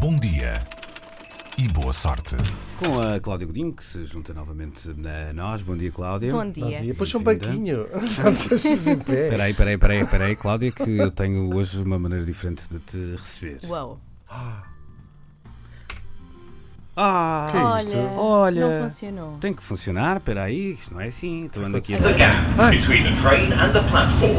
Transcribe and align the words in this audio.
Bom 0.00 0.16
dia 0.16 0.54
e 1.58 1.68
boa 1.68 1.92
sorte. 1.92 2.36
Com 2.78 3.00
a 3.00 3.20
Cláudia 3.20 3.46
Godinho, 3.46 3.72
que 3.72 3.84
se 3.84 4.04
junta 4.04 4.32
novamente 4.34 4.88
a 4.90 5.32
nós. 5.32 5.62
Bom 5.62 5.76
dia, 5.76 5.90
Cláudia. 5.92 6.32
Bom 6.32 6.38
Bom 6.44 6.50
dia. 6.50 6.80
dia. 6.80 6.94
Puxa 6.94 7.18
um 7.18 7.22
banquinho. 7.22 7.86
Espera 7.92 9.44
aí, 9.44 9.50
espera 9.52 9.70
aí, 9.92 10.00
espera 10.00 10.24
aí, 10.26 10.36
Cláudia, 10.36 10.72
que 10.72 10.98
eu 10.98 11.10
tenho 11.10 11.54
hoje 11.54 11.80
uma 11.82 11.98
maneira 11.98 12.24
diferente 12.24 12.66
de 12.68 12.78
te 12.80 13.16
receber. 13.16 13.60
Uau. 13.68 14.00
Ah, 16.94 17.46
Que 17.50 17.56
é 17.56 17.78
isto? 17.78 17.98
Olha, 17.98 18.18
Olha. 18.18 18.68
não 18.78 18.82
funcionou. 18.88 19.38
tem 19.38 19.54
que 19.54 19.62
funcionar, 19.62 20.18
espera 20.18 20.44
aí, 20.44 20.72
isto 20.72 20.92
não 20.92 21.00
é 21.00 21.06
assim. 21.06 21.46
Estou 21.46 21.62
andando 21.62 21.78
aqui 21.78 21.94
a 21.94 21.98
the 21.98 22.12
gap 22.12 22.36
between 22.70 23.02
the 23.04 23.20
train 23.22 23.50
and 23.52 23.72
the 23.72 23.80
platform. 23.90 24.36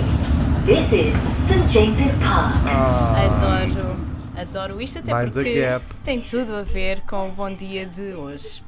This 0.65 0.85
is 0.91 1.13
St 1.49 1.67
James's 1.69 2.15
Park. 2.23 2.55
Adoro, 3.17 3.92
adoro 4.43 4.81
isto 4.81 4.99
até 4.99 5.13
Mind 5.13 5.33
porque 5.33 5.81
tem 6.03 6.21
tudo 6.21 6.55
a 6.55 6.61
ver 6.61 7.01
com 7.01 7.29
o 7.29 7.31
bom 7.31 7.53
dia 7.53 7.85
de 7.85 8.13
hoje. 8.13 8.63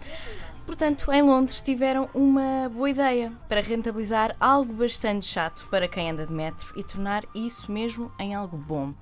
Portanto, 0.65 1.11
em 1.11 1.21
Londres 1.21 1.61
tiveram 1.61 2.09
uma 2.13 2.67
boa 2.69 2.89
ideia 2.89 3.31
para 3.47 3.61
rentabilizar 3.61 4.35
algo 4.39 4.73
bastante 4.73 5.25
chato 5.25 5.67
para 5.69 5.87
quem 5.87 6.09
anda 6.09 6.25
de 6.25 6.33
metro 6.33 6.73
e 6.75 6.83
tornar 6.83 7.23
isso 7.35 7.71
mesmo 7.71 8.11
em 8.19 8.33
algo 8.33 8.57
bom. 8.57 8.93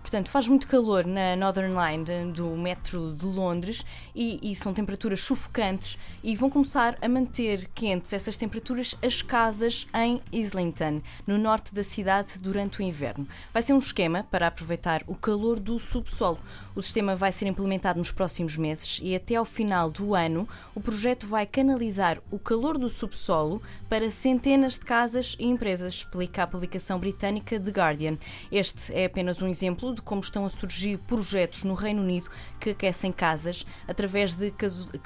Portanto, 0.00 0.30
faz 0.30 0.48
muito 0.48 0.66
calor 0.66 1.04
na 1.04 1.36
Northern 1.36 1.74
Line 1.74 2.32
do 2.32 2.56
metro 2.56 3.12
de 3.12 3.26
Londres 3.26 3.84
e, 4.14 4.40
e 4.42 4.56
são 4.56 4.72
temperaturas 4.72 5.20
sufocantes 5.20 5.98
e 6.24 6.34
vão 6.34 6.48
começar 6.48 6.96
a 7.02 7.08
manter 7.08 7.68
quentes 7.74 8.12
essas 8.12 8.38
temperaturas 8.38 8.96
as 9.02 9.20
casas 9.20 9.86
em 9.94 10.22
Islington, 10.32 11.02
no 11.26 11.36
norte 11.36 11.74
da 11.74 11.84
cidade, 11.84 12.38
durante 12.38 12.80
o 12.80 12.82
inverno. 12.82 13.28
Vai 13.52 13.62
ser 13.62 13.74
um 13.74 13.78
esquema 13.78 14.26
para 14.30 14.46
aproveitar 14.46 15.04
o 15.06 15.14
calor 15.14 15.60
do 15.60 15.78
subsolo. 15.78 16.38
O 16.74 16.80
sistema 16.80 17.14
vai 17.14 17.30
ser 17.30 17.46
implementado 17.46 17.98
nos 17.98 18.10
próximos 18.10 18.56
meses 18.56 19.00
e 19.02 19.14
até 19.14 19.34
ao 19.34 19.44
final 19.44 19.90
do 19.90 20.14
ano 20.14 20.48
o 20.74 20.80
projeto 20.80 21.09
vai 21.18 21.44
canalizar 21.46 22.22
o 22.30 22.38
calor 22.38 22.78
do 22.78 22.88
subsolo 22.88 23.60
para 23.88 24.10
centenas 24.10 24.74
de 24.74 24.80
casas 24.80 25.36
e 25.38 25.46
empresas, 25.46 25.94
explica 25.94 26.42
a 26.42 26.46
publicação 26.46 26.98
britânica 26.98 27.58
The 27.58 27.70
Guardian. 27.70 28.16
Este 28.50 28.92
é 28.94 29.06
apenas 29.06 29.42
um 29.42 29.48
exemplo 29.48 29.94
de 29.94 30.00
como 30.00 30.20
estão 30.20 30.44
a 30.44 30.48
surgir 30.48 30.98
projetos 30.98 31.64
no 31.64 31.74
Reino 31.74 32.02
Unido 32.02 32.30
que 32.60 32.70
aquecem 32.70 33.12
casas 33.12 33.66
através 33.88 34.34
de, 34.34 34.52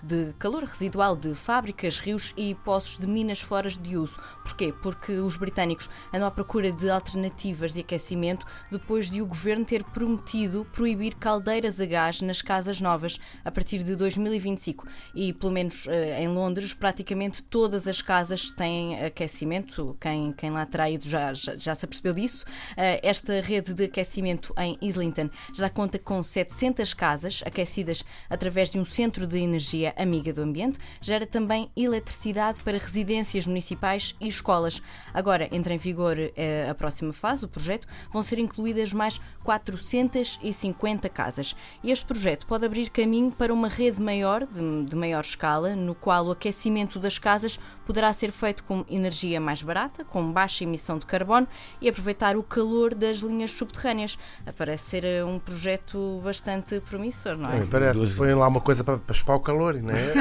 de 0.03 0.33
calor 0.39 0.65
residual 0.65 1.17
de 1.17 1.35
fábricas, 1.35 1.99
rios 1.99 2.35
e 2.37 2.55
poços 2.55 2.99
de 2.99 3.07
minas 3.07 3.41
fora 3.41 3.71
de 3.71 3.97
uso. 3.97 4.21
Porquê? 4.45 4.75
Porque 4.83 5.13
os 5.13 5.37
britânicos 5.37 5.89
andam 6.13 6.29
à 6.29 6.31
procura 6.31 6.71
de 6.71 6.91
alternativas 6.91 7.73
de 7.73 7.81
aquecimento 7.81 8.47
depois 8.71 9.11
de 9.11 9.23
o 9.23 9.27
governo 9.27 9.65
ter 9.65 9.83
prometido 9.85 10.67
proibir 10.73 11.15
caldeiras 11.15 11.81
a 11.81 11.87
gás 11.87 12.21
nas 12.21 12.43
casas 12.43 12.81
novas 12.81 13.19
a 13.45 13.51
partir 13.51 13.83
de 13.83 13.97
2025. 13.97 14.87
E, 15.15 15.33
pelo 15.33 15.53
menos 15.53 15.87
em 16.19 16.29
Londres, 16.29 16.75
praticamente 16.75 17.43
todas 17.43 17.87
as 17.89 18.03
casas 18.03 18.51
têm 18.51 19.03
aquecimento. 19.05 19.97
Quem, 20.01 20.33
quem 20.33 20.51
lá 20.51 20.65
terá 20.67 20.91
ido 20.91 21.09
já, 21.09 21.33
já, 21.33 21.57
já 21.57 21.75
se 21.75 21.85
apercebeu 21.85 22.15
disso. 22.15 22.45
Eh, 22.77 23.01
esta 23.03 23.41
rede 23.41 23.75
de 23.75 23.85
aquecimento 23.85 24.55
em 24.59 24.77
Islington 24.81 25.31
já 25.55 25.69
conta 25.71 25.99
com 25.99 26.23
700 26.23 26.95
casas 26.95 27.43
aquecidas 27.47 28.05
através 28.29 28.71
de 28.71 28.79
um 28.79 28.85
centro 28.85 29.27
de 29.27 29.39
energia 29.39 29.95
amiga 29.97 30.33
do 30.33 30.43
ambiente. 30.43 30.79
Gera 31.01 31.27
também 31.27 31.71
eletricidade 31.77 32.63
para 32.63 32.79
residências 32.79 33.47
municipais 33.47 34.15
e 34.21 34.29
escolas. 34.29 34.83
Agora 35.13 35.49
entra 35.53 35.75
em 35.75 35.79
vigor 35.79 36.17
eh, 36.19 36.69
a 36.69 36.75
próxima 36.75 37.13
fase, 37.13 37.45
o 37.45 37.49
projeto, 37.49 37.87
vão 38.13 38.23
ser 38.23 38.39
incluídas 38.39 38.93
mais 38.93 39.21
450 39.43 41.09
casas. 41.09 41.55
Este 41.83 42.05
projeto 42.05 42.47
pode 42.47 42.65
abrir 42.65 42.91
caminho 42.91 43.31
para 43.31 43.53
uma 43.53 43.69
rede 43.69 44.01
maior, 44.01 44.47
de, 44.47 44.85
de 44.85 44.97
maior 44.97 45.21
escala, 45.21 45.77
no 45.85 45.95
qual 45.95 46.27
o 46.27 46.31
aquecimento 46.33 46.99
das 46.99 47.19
casas 47.19 47.61
poderá 47.87 48.13
ser 48.13 48.33
feito 48.33 48.65
com 48.65 48.85
energia 48.89 49.41
mais 49.41 49.63
barata, 49.63 50.05
com 50.05 50.33
baixa 50.33 50.65
emissão 50.65 50.99
de 50.99 51.07
carbono 51.07 51.47
e 51.81 51.89
aproveitar 51.89 52.37
o 52.37 52.43
calor 52.43 52.95
das 52.95 53.19
linhas 53.19 53.53
subterrâneas. 53.53 54.19
Parece 54.57 54.85
ser 54.91 55.05
eh, 55.05 55.25
um 55.25 55.39
projeto 55.39 56.21
bastante 56.25 56.81
promissor, 56.81 57.37
não 57.37 57.51
é? 57.51 57.59
É, 57.59 57.65
Parece 57.67 57.99
Duas- 57.99 58.13
que 58.13 58.17
põem 58.17 58.35
lá 58.35 58.49
uma 58.49 58.61
coisa 58.61 58.83
para, 58.83 58.99
para 58.99 59.15
espar 59.15 59.35
o 59.37 59.41
calor, 59.41 59.75
não 59.75 59.91
é? 59.91 60.15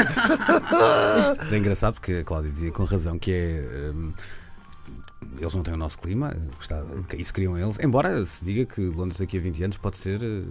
É 1.51 1.57
engraçado 1.57 1.94
porque 1.95 2.13
a 2.13 2.24
Cláudia 2.24 2.51
dizia 2.51 2.72
com 2.72 2.84
razão 2.84 3.18
que 3.18 3.31
é. 3.31 3.91
hum, 3.94 4.12
eles 5.40 5.56
não 5.56 5.63
têm 5.63 5.74
o 5.74 5.78
nosso 5.78 5.97
clima, 6.00 6.35
está, 6.59 6.84
isso 7.18 7.34
criam 7.34 7.57
eles. 7.57 7.80
Embora 7.80 8.25
se 8.25 8.44
diga 8.44 8.66
que 8.66 8.81
Londres 8.81 9.19
daqui 9.19 9.38
a 9.38 9.41
20 9.41 9.63
anos 9.63 9.78
pode 9.78 9.97
ser. 9.97 10.22
eh, 10.22 10.44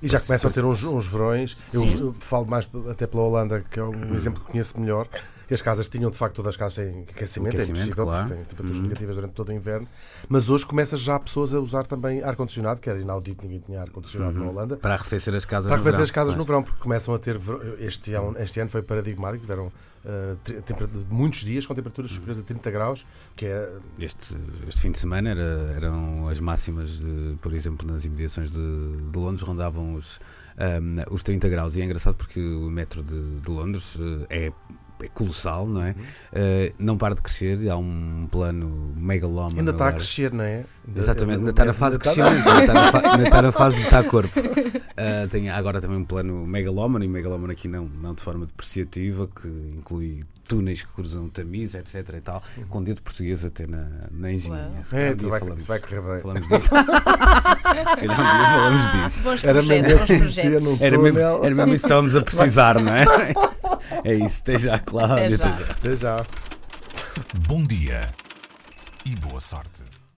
E 0.00 0.08
já 0.08 0.20
começam 0.20 0.48
a 0.50 0.52
ter 0.52 0.64
uns, 0.64 0.84
uns 0.84 1.06
verões. 1.06 1.56
Eu, 1.72 1.84
eu 1.84 2.12
falo 2.12 2.46
mais 2.46 2.68
até 2.88 3.06
pela 3.06 3.24
Holanda, 3.24 3.64
que 3.68 3.80
é 3.80 3.82
um 3.82 4.14
exemplo 4.14 4.42
que 4.44 4.52
conheço 4.52 4.78
melhor. 4.78 5.08
Que 5.48 5.54
as 5.54 5.62
casas 5.62 5.88
tinham, 5.88 6.10
de 6.10 6.18
facto, 6.18 6.36
todas 6.36 6.50
as 6.50 6.56
casas 6.56 6.78
em 6.86 7.00
aquecimento, 7.02 7.54
é 7.56 7.62
Aquecimento, 7.62 7.70
impossível, 7.86 8.04
claro. 8.04 8.26
porque 8.26 8.34
têm 8.36 8.44
temperaturas 8.44 8.80
negativas 8.82 9.14
durante 9.16 9.32
todo 9.32 9.48
o 9.48 9.52
inverno. 9.52 9.88
Mas 10.28 10.48
hoje 10.50 10.66
começa 10.66 10.96
já 10.98 11.18
pessoas 11.18 11.54
a 11.54 11.58
usar 11.58 11.86
também 11.86 12.22
ar-condicionado, 12.22 12.80
que 12.82 12.90
era 12.90 13.00
inaudito, 13.00 13.42
ninguém 13.44 13.60
tinha 13.60 13.80
ar-condicionado 13.80 14.38
na 14.38 14.46
Holanda. 14.46 14.76
para 14.76 14.92
arrefecer 14.94 15.34
as 15.34 15.44
casas 15.46 15.68
Para 15.70 15.78
fazer 15.78 15.90
verão, 15.92 16.04
as 16.04 16.10
casas 16.10 16.34
claro. 16.34 16.38
no 16.38 16.44
verão, 16.44 16.62
porque 16.62 16.78
começam 16.80 17.14
a 17.14 17.18
ter. 17.18 17.40
Este 17.80 18.12
ano, 18.12 18.36
este 18.38 18.60
ano 18.60 18.68
foi 18.70 18.82
paradigmático, 18.82 19.40
tiveram 19.40 19.72
tempera- 20.44 20.88
muitos 21.10 21.40
dias 21.40 21.64
com 21.66 21.74
temperaturas 21.74 22.10
superiores 22.10 22.42
a 22.42 22.44
30 22.44 22.70
graus, 22.70 23.06
que 23.34 23.46
é. 23.46 23.70
Este, 23.98 24.36
este 24.68 24.80
fim 24.82 24.90
de 24.92 24.98
semana 24.98 25.30
era- 25.30 25.72
eram 25.76 26.28
as 26.28 26.40
máximas, 26.40 26.98
de, 27.00 27.36
por 27.40 27.52
exemplo, 27.54 27.90
nas 27.90 28.04
imediações 28.04 28.50
de, 28.50 28.58
de 29.10 29.18
Londres, 29.18 29.42
rondavam 29.42 29.94
os, 29.94 30.20
ahm, 30.58 30.98
os 31.10 31.22
30 31.22 31.48
graus. 31.48 31.74
E 31.76 31.80
é 31.80 31.84
engraçado 31.84 32.16
porque 32.16 32.38
o 32.40 32.70
metro 32.70 33.02
de, 33.02 33.40
de 33.40 33.50
Londres 33.50 33.96
eh, 34.28 34.46
é, 34.48 34.52
é 35.02 35.08
colossal, 35.08 35.66
não 35.66 35.82
é? 35.82 35.94
Eh, 36.32 36.72
não 36.78 36.96
para 36.96 37.14
de 37.14 37.22
crescer, 37.22 37.68
há 37.68 37.76
um 37.76 38.26
plano 38.30 38.92
megalómano. 38.96 39.58
Ainda 39.58 39.70
está 39.70 39.88
a 39.88 39.92
crescer, 39.92 40.32
não 40.32 40.44
é? 40.44 40.64
Ainda- 40.86 41.00
Exatamente, 41.00 41.38
ainda 41.38 41.50
está 41.50 41.64
na 41.64 41.72
fase 41.72 41.98
de 41.98 42.08
ainda 42.08 42.20
está- 42.20 42.32
crescimento, 42.32 42.48
ainda 42.48 43.24
está 43.24 43.42
na, 43.42 43.52
fase 43.52 43.76
de 43.76 43.82
botar 43.84 44.02
corpo. 44.10 44.40
Ah, 44.96 45.26
tem 45.30 45.48
agora 45.50 45.80
também 45.80 45.96
um 45.98 46.04
plano 46.04 46.46
megalómano, 46.46 47.04
e 47.04 47.08
megalómano 47.08 47.52
aqui 47.52 47.68
não, 47.68 47.84
não 47.86 48.14
de 48.14 48.22
forma 48.22 48.46
depreciativa, 48.46 49.28
que 49.28 49.48
inclui 49.76 50.22
túneis 50.48 50.80
que 50.82 50.88
cruzam 50.94 51.26
o 51.26 51.28
Tamis, 51.28 51.74
etc. 51.74 51.94
e 52.16 52.20
tal, 52.22 52.42
com 52.70 52.82
dedo 52.82 53.02
português 53.02 53.44
até 53.44 53.66
na, 53.66 53.86
na 54.10 54.32
engenharia. 54.32 54.82
Uau. 54.90 55.00
É, 55.00 55.10
um 55.12 55.16
tu 55.16 55.28
vai, 55.28 55.40
falamos, 55.40 55.60
isso 55.60 55.68
vai 55.68 55.78
correr 55.78 56.00
bem. 56.00 56.20
falamos 56.22 56.48
disso. 56.48 56.70
Calhar 57.68 57.90
um 58.00 58.38
dia 58.38 58.46
falamos 58.52 58.92
disso. 58.92 59.24
Bons 59.24 59.44
Era 59.44 59.52
projetos, 59.62 59.68
mesmo 59.68 59.98
bons 59.98 60.06
projetos. 60.18 60.80
Era 60.82 60.98
mesmo, 60.98 61.18
era 61.20 61.54
mesmo 61.54 61.74
isso 61.74 61.82
que 61.82 61.86
estávamos 61.86 62.16
a 62.16 62.22
precisar, 62.22 62.80
não 62.80 62.94
é? 62.94 63.04
É 64.04 64.14
isso, 64.14 64.42
até 64.42 64.58
já, 64.58 64.78
Cláudia. 64.78 65.26
Até 65.26 65.36
já. 65.36 65.72
até 65.72 65.96
já. 65.96 66.26
Bom 67.46 67.64
dia 67.64 68.00
e 69.04 69.14
boa 69.16 69.40
sorte. 69.40 69.82